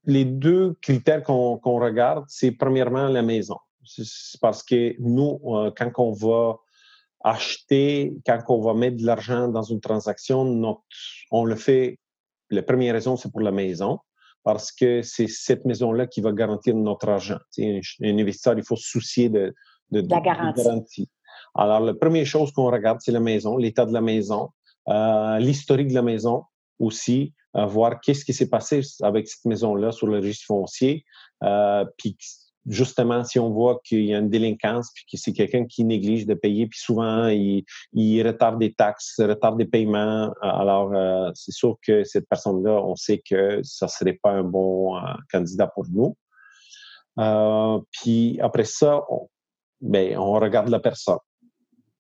[0.06, 2.26] les deux critères qu'on regarde.
[2.28, 3.58] C'est premièrement la maison.
[3.86, 5.40] C'est parce que nous,
[5.78, 6.60] quand on va
[7.24, 10.78] acheter, quand on va mettre de l'argent dans une transaction,
[11.32, 12.00] on le fait,
[12.50, 14.00] la première raison, c'est pour la maison,
[14.44, 17.40] parce que c'est cette maison-là qui va garantir notre argent.
[17.60, 19.54] Un, un, investisseur, il faut se soucier de,
[19.92, 21.10] la garantie.
[21.56, 24.50] Alors, la première chose qu'on regarde, c'est la maison, l'état de la maison,
[24.88, 26.44] euh, l'historique de la maison
[26.80, 31.06] aussi, euh, voir qu'est-ce qui s'est passé avec cette maison-là sur le registre foncier,
[31.44, 32.16] euh, puis
[32.70, 36.26] justement, si on voit qu'il y a une délinquance, puis que c'est quelqu'un qui néglige
[36.28, 37.66] de payer, puis souvent, il,
[38.26, 43.22] retarde des taxes, retarde des paiements, alors euh, c'est sûr que cette personne-là, on sait
[43.28, 45.02] que ça ne serait pas un bon euh,
[45.32, 46.16] candidat pour nous.
[47.18, 49.28] Euh, puis après ça, on,
[49.82, 51.18] ben, on regarde la personne.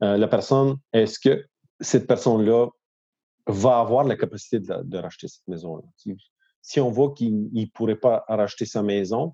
[0.01, 1.45] la personne, est-ce que
[1.81, 2.67] cette personne-là
[3.47, 5.83] va avoir la capacité de, racheter cette maison-là?
[6.61, 9.33] Si, on voit qu'il ne pourrait pas racheter sa maison,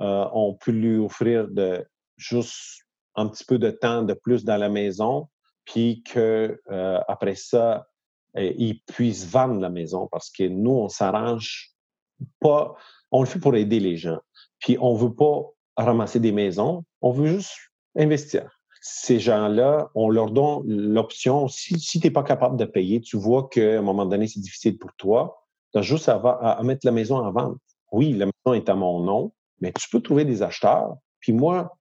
[0.00, 1.48] euh, on peut lui offrir
[2.16, 2.82] juste
[3.14, 5.28] un petit peu de temps de plus dans la maison,
[5.64, 7.86] puis que euh, après ça,
[8.36, 11.70] euh, il puisse vendre la maison parce que nous, on s'arrange
[12.40, 12.74] pas,
[13.10, 14.18] on le fait pour aider les gens.
[14.60, 15.42] Puis on veut pas
[15.76, 17.52] ramasser des maisons, on veut juste
[17.96, 18.48] investir.
[18.80, 23.48] Ces gens-là, on leur donne l'option, si, tu n'es pas capable de payer, tu vois
[23.48, 27.16] qu'à un moment donné, c'est difficile pour toi, tu as juste à, mettre la maison
[27.16, 27.58] en vente.
[27.92, 30.96] Oui, la maison est à mon nom, mais tu peux trouver des acheteurs.
[31.20, 31.78] Puis moi,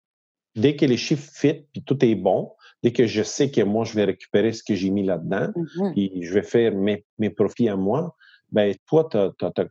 [0.55, 3.83] dès que les chiffres fit, puis tout est bon, dès que je sais que moi,
[3.83, 5.93] je vais récupérer ce que j'ai mis là-dedans, mm-hmm.
[5.93, 8.15] puis je vais faire mes, profits à moi,
[8.51, 9.09] ben toi,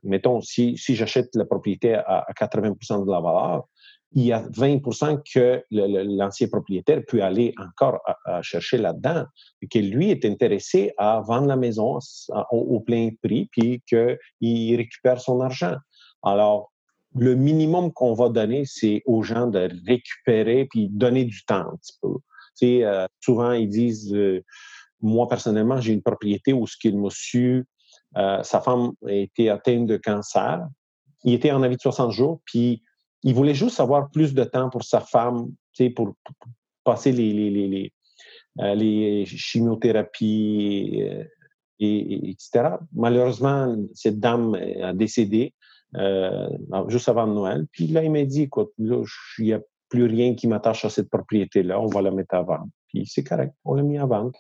[0.02, 3.64] mettons, si, si j'achète la propriété à, 80% de la valeur,
[4.12, 9.24] il y a 20% que l'ancien propriétaire peut aller encore à, chercher là-dedans,
[9.62, 11.98] et que lui est intéressé à vendre la maison
[12.50, 15.76] au, au plein prix, puis qu'il récupère son argent.
[16.24, 16.72] Alors,
[17.16, 21.76] le minimum qu'on va donner, c'est aux gens de récupérer puis donner du temps un
[21.76, 21.98] petit.
[22.58, 24.44] Tu euh, souvent, ils disent, euh,
[25.00, 27.64] moi, personnellement, j'ai une propriété où ce qu'il monsieur,
[28.16, 30.66] euh, sa femme a été atteinte de cancer.
[31.24, 32.82] Il était en avis de 60 jours, puis
[33.22, 36.14] il voulait juste avoir plus de temps pour sa femme, tu sais, pour,
[36.84, 41.02] passer les, les, les, les, les chimiothérapies,
[41.80, 42.76] et, etc.
[42.92, 45.54] Malheureusement, cette dame a décédé.
[45.96, 46.48] Euh,
[46.88, 47.66] juste avant Noël.
[47.72, 49.02] Puis là, il m'a dit, écoute, il
[49.40, 52.68] n'y a plus rien qui m'attache à cette propriété-là, on va la mettre à vendre.
[52.88, 54.32] Puis c'est correct, on l'a mis à vendre.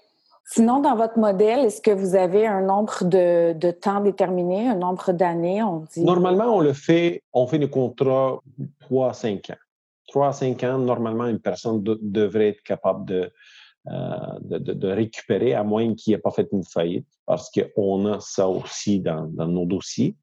[0.46, 4.74] Sinon, dans votre modèle, est-ce que vous avez un nombre de, de temps déterminé, un
[4.74, 5.62] nombre d'années?
[5.62, 6.04] On dit...
[6.04, 8.40] Normalement, on le fait, on fait des contrats
[8.80, 9.58] 3 à 5 ans.
[10.08, 13.32] 3 à 5 ans, normalement, une personne devrait être capable de,
[13.88, 18.18] euh, de, de, récupérer, à moins qu'il n'ait pas fait une faillite, parce qu'on a
[18.20, 20.16] ça aussi dans, dans nos dossiers.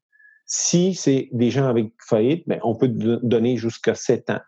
[0.50, 4.40] Si c'est des gens avec faillite, ben, on peut donner jusqu'à 7 ans.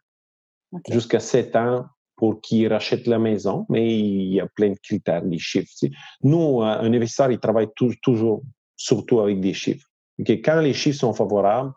[0.88, 1.84] Jusqu'à 7 ans
[2.16, 5.70] pour qu'ils rachètent la maison, mais il y a plein de critères, des chiffres.
[6.22, 8.42] Nous, euh, un investisseur, il travaille toujours,
[8.76, 9.86] surtout avec des chiffres.
[10.26, 11.72] Quand les chiffres sont favorables,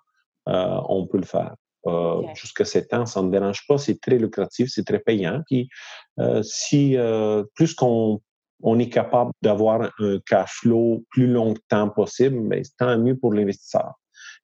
[0.47, 1.55] euh, on peut le faire.
[1.85, 5.41] Euh, jusqu'à 7 ans, ça ne dérange pas, c'est très lucratif, c'est très payant.
[5.47, 5.67] Puis,
[6.43, 6.95] si
[7.55, 8.21] plus qu'on
[8.65, 13.33] on est capable d'avoir un cash flow plus longtemps possible, mais ben, tant mieux pour
[13.33, 13.93] l'investisseur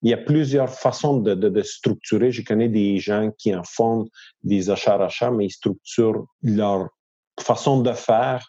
[0.01, 2.31] il y a plusieurs façons de, structurer.
[2.31, 4.07] Je connais des gens qui en font
[4.43, 6.89] des achats-rachats, mais ils structurent leur
[7.39, 8.45] façon de faire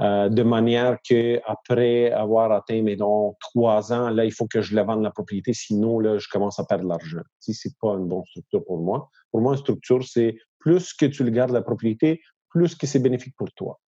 [0.00, 4.74] euh, de manière que après avoir atteint, mettons, trois ans, là, il faut que je
[4.74, 7.22] la vende la propriété, sinon, là, je commence à perdre l'argent.
[7.38, 9.08] Si c'est pas une bonne structure pour moi.
[9.30, 12.98] Pour moi, une structure, c'est plus que tu le gardes la propriété, plus que c'est
[12.98, 13.80] bénéfique pour toi.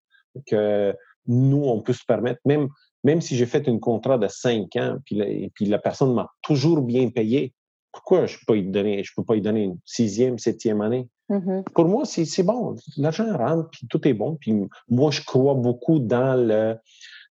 [0.46, 0.94] Que
[1.26, 2.68] nous, on peut se permettre, même
[3.08, 6.12] même si j'ai fait un contrat de cinq ans, puis la, et puis la personne
[6.12, 7.54] m'a toujours bien payé,
[7.90, 11.08] pourquoi je peux pas donner, je peux pas y donner une sixième, septième année?
[11.30, 11.62] Mm-hmm.
[11.72, 12.76] Pour moi, c'est bon.
[12.98, 14.36] L'argent rentre, puis tout est bon.
[14.38, 14.54] Puis
[14.88, 16.76] moi, je crois beaucoup dans le,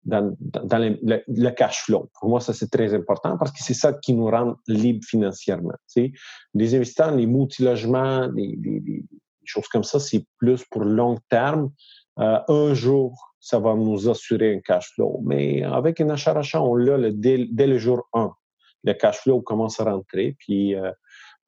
[0.05, 2.09] dans, dans le, cash flow.
[2.19, 5.75] Pour moi, ça, c'est très important parce que c'est ça qui nous rend libres financièrement.
[5.93, 6.19] Tu
[6.55, 9.05] Les investisseurs, les multilogements, les, les,
[9.45, 11.71] choses comme ça, c'est plus pour long terme.
[12.19, 15.21] Euh, un jour, ça va nous assurer un cash flow.
[15.25, 18.35] Mais avec un achat-rachat, on l'a dès, le jour 1.
[18.83, 20.91] Le cash flow commence à rentrer, puis euh,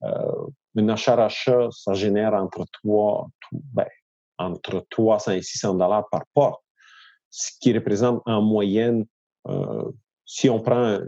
[0.04, 3.88] euh, un achat-rachat, ça génère entre 3, ben,
[4.38, 6.62] entre 300 et 600 dollars par porte,
[7.30, 9.04] ce qui représente en moyenne,
[9.48, 9.90] euh,
[10.24, 11.00] si on prend un,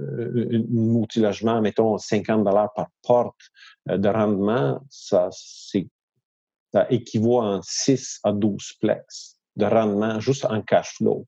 [0.70, 3.38] multilogement, mettons 50 dollars par porte
[3.86, 10.94] de rendement, ça, ça équivaut à 6 à 12 plex de rendement juste en cash
[10.96, 11.26] flow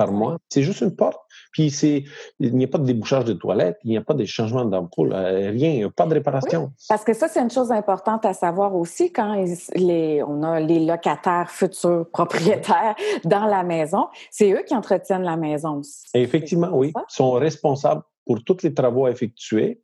[0.00, 0.38] par mois.
[0.48, 1.20] C'est juste une porte.
[1.52, 2.04] Puis c'est,
[2.38, 5.12] il n'y a pas de débouchage de toilettes, il n'y a pas de changement d'ampoule,
[5.12, 6.72] euh, rien, pas de réparation.
[6.88, 9.44] parce que ça, c'est une chose importante à savoir aussi quand
[9.74, 12.94] les, on a les locataires futurs propriétaires
[13.24, 14.08] dans la maison.
[14.30, 15.82] C'est eux qui entretiennent la maison.
[16.14, 16.92] Effectivement, oui.
[16.96, 19.82] Ils sont responsables pour tous les travaux effectués.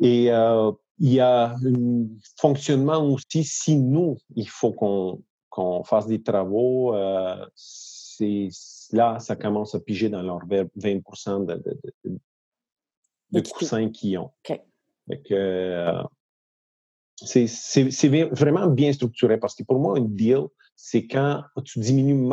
[0.00, 2.06] Et euh, il y a un
[2.40, 5.22] fonctionnement aussi, si nous, il faut qu'on
[5.56, 8.50] qu'on fasse des travaux, euh, c'est
[8.92, 12.18] là, ça commence à piger dans leur 20 de, de, de,
[13.30, 14.30] de coussins qu'ils ont.
[15.30, 16.02] Euh,
[17.16, 20.42] c'est vraiment bien structuré parce que pour moi, un deal,
[20.76, 22.30] c'est quand tu diminues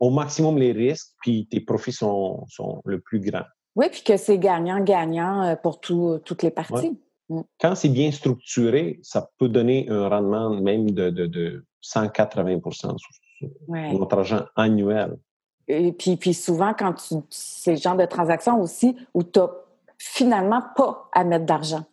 [0.00, 3.46] au maximum les risques puis tes profits sont, sont le plus grands.
[3.76, 6.98] Oui, puis que c'est gagnant-gagnant euh, pour toutes les parties.
[7.28, 7.42] Mm.
[7.60, 13.10] Quand c'est bien structuré, ça peut donner un rendement même de, de, de 180% sur
[13.70, 15.16] notre argent annuel.
[15.68, 17.14] Et puis, puis souvent, quand tu.
[17.30, 19.48] C'est le genre de transaction aussi où tu n'as
[19.98, 21.84] finalement pas à mettre d'argent.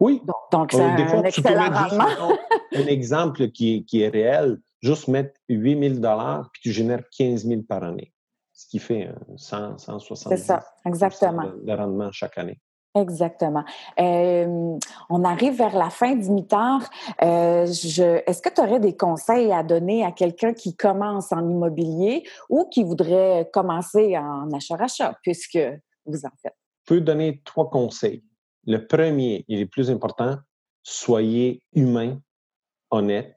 [0.00, 0.22] Oui.
[0.52, 2.36] Donc, c'est un excellent rendement.
[2.74, 7.46] un exemple qui est, qui est réel, juste mettre 8 000 puis tu génères 15
[7.46, 8.12] 000 par année,
[8.52, 11.50] ce qui fait 100, 170 C'est ça, exactement.
[11.62, 12.60] de rendement chaque année.
[13.00, 13.64] Exactement.
[13.98, 16.88] on arrive vers la fin, Dimitar.
[17.22, 22.24] Euh, est-ce que tu aurais des conseils à donner à quelqu'un qui commence en immobilier
[22.48, 25.58] ou qui voudrait commencer en achat-rachat, puisque
[26.06, 26.56] vous en faites?
[26.86, 28.24] Je peux donner trois conseils.
[28.66, 30.36] Le premier et le plus important,
[30.82, 32.18] soyez humain,
[32.90, 33.36] honnête,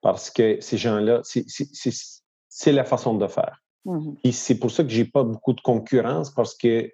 [0.00, 3.62] parce que ces gens-là, c'est la façon de faire.
[3.84, 6.88] Mmh et c'est pour ça que j'ai pas beaucoup de concurrence parce que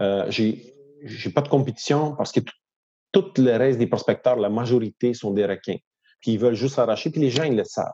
[0.00, 2.40] euh, j'ai j'ai pas de compétition parce que
[3.12, 5.78] tout le reste des prospecteurs, la majorité sont des requins.
[6.20, 7.92] Puis ils veulent juste arracher, puis les gens, ils le savent.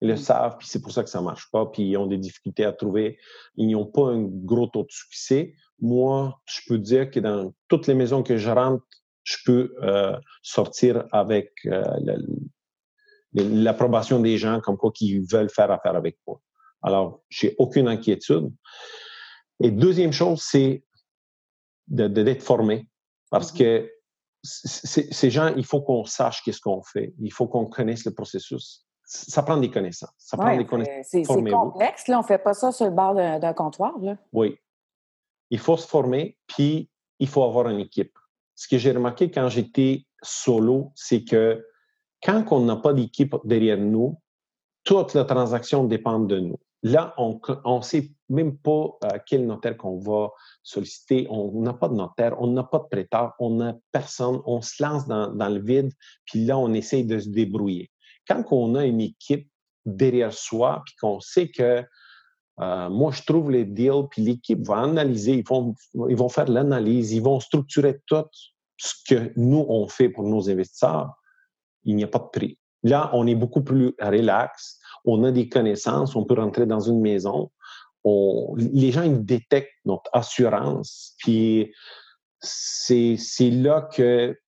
[0.00, 0.18] Ils le mm.
[0.18, 2.72] savent, puis c'est pour ça que ça marche pas, puis ils ont des difficultés à
[2.72, 3.18] trouver.
[3.56, 5.54] Ils n'ont pas un gros taux de succès.
[5.80, 8.84] Moi, je peux dire que dans toutes les maisons que je rentre,
[9.24, 11.82] je peux euh, sortir avec euh,
[13.32, 16.40] l'approbation des gens comme quoi qu'ils veulent faire affaire avec moi.
[16.82, 18.52] Alors, j'ai aucune inquiétude.
[19.60, 20.84] Et deuxième chose, c'est
[21.88, 22.88] d'être formé
[23.30, 23.90] parce mmh que
[24.42, 27.14] ces gens, il faut qu'on sache qu'est-ce qu'on fait.
[27.20, 28.86] Il faut qu'on connaisse le processus.
[29.04, 30.10] Ça prend des connaissances.
[30.18, 31.06] Ça prend des connaissances.
[31.08, 32.08] C'est complexe.
[32.08, 33.98] Là, on ne fait pas ça sur le bord d'un comptoir.
[34.00, 34.16] Là.
[34.32, 34.56] Oui.
[35.50, 38.16] Il faut se former, puis il faut avoir une équipe.
[38.54, 41.64] Ce que j'ai remarqué quand j'étais solo, c'est que
[42.22, 44.20] quand on n'a pas d'équipe derrière nous,
[44.84, 46.58] toute la transaction dépend de nous.
[46.82, 50.30] Là, on ne sait même pas euh, quel notaire qu'on va
[50.62, 51.26] solliciter.
[51.30, 54.40] On n'a pas de notaire, on n'a pas de prêteur, on n'a personne.
[54.46, 55.92] On se lance dans, le vide,
[56.24, 57.90] puis là, on essaye de se débrouiller.
[58.28, 59.48] Quand on a une équipe
[59.84, 61.84] derrière soi, puis qu'on sait que
[62.58, 65.74] euh, moi, je trouve les deals, puis l'équipe va analyser, ils vont,
[66.08, 68.24] ils vont faire l'analyse, ils vont structurer tout
[68.78, 71.12] ce que nous, on fait pour nos investisseurs,
[71.84, 72.58] il n'y a pas de prix.
[72.82, 77.00] Là, on est beaucoup plus relax on a des connaissances, on peut rentrer dans une
[77.00, 77.50] maison.
[78.56, 81.14] Les gens, ils détectent notre assurance.
[81.18, 81.72] Puis
[82.40, 83.16] c'est,
[83.50, 84.38] là que,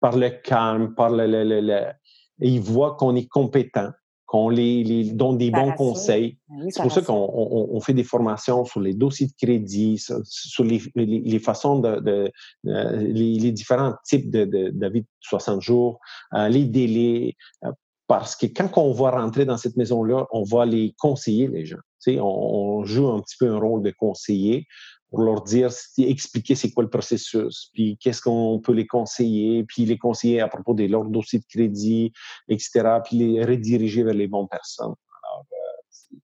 [0.00, 1.92] par le calme, par le, le,
[2.38, 3.90] ils voient qu'on est compétent,
[4.26, 6.38] qu'on les, donne des bons conseils.
[6.48, 11.38] Ben c'est pour ça qu'on fait des formations sur les dossiers de crédit, sur, les,
[11.38, 12.30] façons de,
[12.64, 15.98] les, différents types de, d'avis de 60 jours,
[16.34, 17.72] euh, les délais, euh,
[18.06, 21.78] parce que quand on va rentrer dans cette maison-là, on va les conseiller, les gens.
[22.08, 24.66] On, on joue un petit peu un rôle de conseiller
[25.14, 29.84] pour leur dire, expliquer c'est quoi le processus, puis qu'est-ce qu'on peut les conseiller, puis
[29.84, 32.12] les conseiller à propos de leur dossier de crédit,
[32.48, 34.90] etc., puis les rediriger vers les bonnes personnes.
[34.90, 36.16] Euh,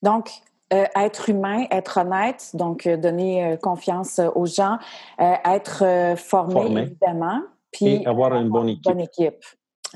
[0.00, 0.30] donc,
[0.72, 4.78] euh, être humain, être honnête, donc euh, donner confiance aux gens,
[5.18, 8.84] être formé, évidemment, puis avoir une bonne équipe.
[8.84, 9.44] Bonne équipe.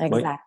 [0.00, 0.40] Exact.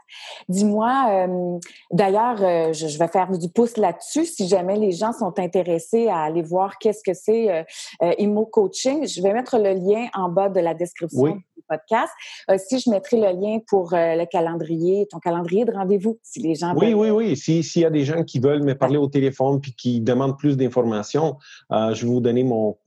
[0.49, 1.59] Dis-moi, euh,
[1.91, 4.25] d'ailleurs, euh, je, vais faire du pouce là-dessus.
[4.25, 9.07] Si jamais les gens sont intéressés à aller voir qu'est-ce que c'est euh, Immo Coaching,
[9.07, 12.11] je vais mettre le lien en bas de la description du podcast.
[12.57, 16.75] si je mettrai le lien pour le calendrier, ton calendrier de rendez-vous, si les gens
[16.75, 17.35] Oui, oui, oui.
[17.35, 20.57] S'il y a des gens qui veulent me parler au téléphone puis qui demandent plus
[20.57, 21.37] d'informations,
[21.71, 22.77] je vais vous donner mon,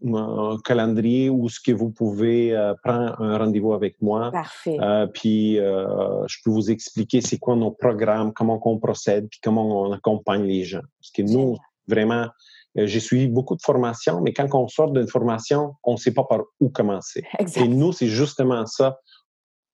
[0.64, 2.54] calendrier où ce que vous pouvez
[2.84, 4.30] prendre un rendez-vous avec moi.
[4.30, 4.78] Parfait.
[5.12, 9.92] puis je peux vous expliquer c'est quoi nos programmes, comment on procède, puis comment on
[9.92, 10.82] accompagne les gens.
[11.00, 11.56] Parce que nous,
[11.86, 12.26] vraiment,
[12.78, 16.12] euh, j'ai suivi beaucoup de formations, mais quand on sort d'une formation, on ne sait
[16.12, 17.24] pas par où commencer.
[17.56, 18.98] Et nous, c'est justement ça.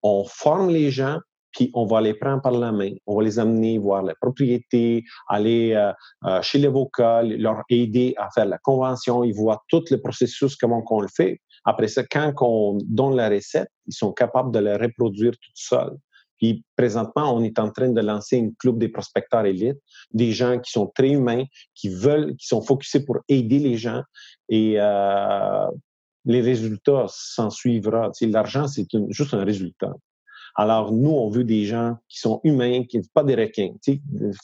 [0.03, 1.19] On forme les gens,
[1.53, 5.05] puis on va les prendre par la main, on va les amener voir la propriété,
[5.29, 5.93] aller euh,
[6.25, 10.85] euh, chez l'avocat, leur aider à faire la convention, ils voient tout le processus, comment
[10.91, 11.41] on le fait.
[11.65, 15.97] Après ça, quand on donne la recette, ils sont capables de la reproduire tout seuls.
[16.45, 19.79] Puis présentement, on est en train de lancer une club des prospecteurs élites,
[20.13, 24.03] des gens qui sont très humains, qui veulent, qui sont focusés pour aider les gens.
[24.51, 25.67] Et euh,
[26.27, 28.11] les résultats s'en suivra.
[28.21, 29.95] L'argent, c'est juste un résultat.
[30.57, 33.73] Alors, nous, on veut des gens qui sont humains, qui ne sont pas des requins.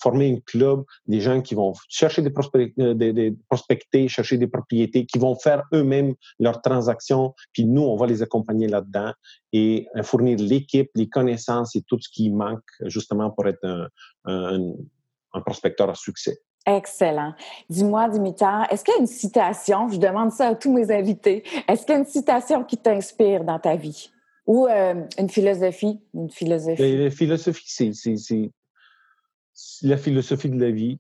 [0.01, 2.33] Former un club, des gens qui vont chercher des,
[2.81, 7.97] euh, des, prospecter, chercher des propriétés, qui vont faire eux-mêmes leurs transactions, puis nous, on
[7.97, 9.13] va les accompagner là-dedans
[9.53, 13.89] et euh, fournir l'équipe, les connaissances et tout ce qui manque justement pour être un,
[14.25, 14.73] un,
[15.33, 16.41] un prospecteur à succès.
[16.67, 17.35] Excellent.
[17.71, 21.43] Dis-moi, Dimitar, est-ce qu'il y a une citation, je demande ça à tous mes invités,
[21.67, 24.11] est-ce qu'il y a une citation qui t'inspire dans ta vie?
[24.51, 26.83] Ou euh, une philosophie, une philosophie.
[26.83, 28.51] Ben, la philosophie, c'est
[29.83, 30.99] la philosophie de la vie.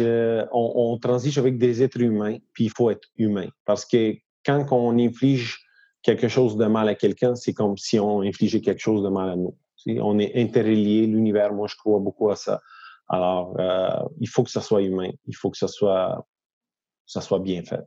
[0.00, 3.46] Euh, on, transige avec des êtres humains, puis il faut être humain.
[3.64, 5.60] Parce que quand on inflige
[6.02, 9.30] quelque chose de mal à quelqu'un, c'est comme si on infligeait quelque chose de mal
[9.30, 9.56] à nous.
[9.86, 12.60] On est interrelié, l'univers, moi je crois beaucoup à ça.
[13.08, 16.26] Alors, euh, il faut que ça soit humain, il faut que ça soit,
[17.06, 17.84] ça soit bien fait.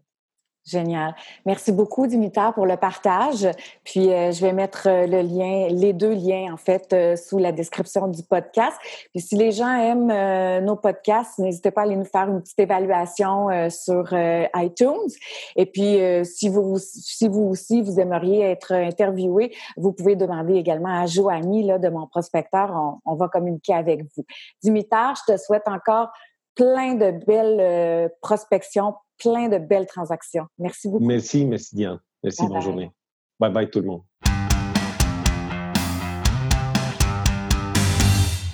[0.63, 1.15] Génial.
[1.47, 3.47] Merci beaucoup, Dimitar, pour le partage.
[3.83, 7.39] Puis, euh, je vais mettre euh, le lien, les deux liens, en fait, euh, sous
[7.39, 8.77] la description du podcast.
[9.09, 12.59] Puis, si les gens aiment nos podcasts, n'hésitez pas à aller nous faire une petite
[12.59, 14.13] évaluation sur
[14.55, 15.09] iTunes.
[15.55, 21.01] Et puis, si vous, si vous aussi, vous aimeriez être interviewé, vous pouvez demander également
[21.01, 22.71] à Joanie, là, de mon prospecteur.
[22.71, 24.25] On, on va communiquer avec vous.
[24.61, 26.09] Dimitar, je te souhaite encore
[26.55, 30.47] plein de belles prospections plein de belles transactions.
[30.57, 31.05] Merci beaucoup.
[31.05, 31.99] Merci, merci Diane.
[32.23, 32.91] Merci, bonne journée.
[33.39, 34.01] Bye bye tout le monde.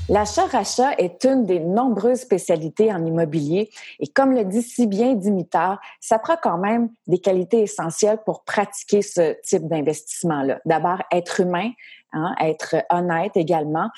[0.10, 5.82] L'achat-rachat est une des nombreuses spécialités en immobilier et comme le dit si bien Dimitar,
[6.00, 10.62] ça prend quand même des qualités essentielles pour pratiquer ce type d'investissement-là.
[10.64, 11.72] D'abord, être humain,
[12.14, 13.90] hein, être honnête également,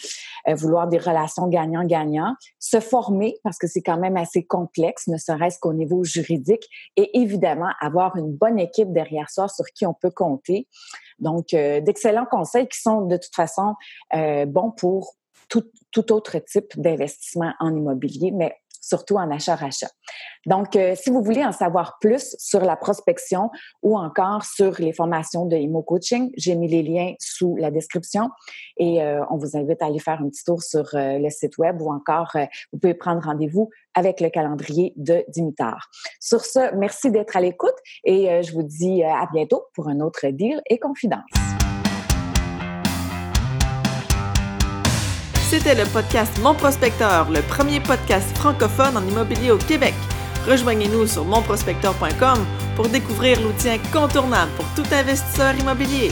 [0.47, 5.17] euh, vouloir des relations gagnant-gagnant, se former parce que c'est quand même assez complexe, ne
[5.17, 9.93] serait-ce qu'au niveau juridique, et évidemment avoir une bonne équipe derrière soi sur qui on
[9.93, 10.67] peut compter.
[11.19, 13.75] Donc, euh, d'excellents conseils qui sont de toute façon
[14.13, 15.15] euh, bons pour
[15.49, 19.89] tout, autre type d'investissement en immobilier, mais surtout en achat-rachat.
[20.45, 23.49] Donc, euh, si vous voulez en savoir plus sur la prospection
[23.83, 28.29] ou encore sur les formations de Imo Coaching, j'ai mis les liens sous la description
[28.77, 31.57] et euh, on vous invite à aller faire un petit tour sur euh, le site
[31.57, 32.35] web ou encore
[32.71, 35.89] vous pouvez prendre rendez-vous avec le calendrier de Dimitar.
[36.19, 40.27] Sur ce, merci d'être à l'écoute et je vous dis à bientôt pour un autre
[40.27, 41.58] deal et confidence.
[45.49, 49.95] C'était le podcast Mon Prospecteur, le premier podcast francophone en immobilier au Québec.
[50.47, 52.45] Rejoignez-nous sur monprospecteur.com
[52.75, 56.11] pour découvrir l'outil incontournable pour tout investisseur immobilier.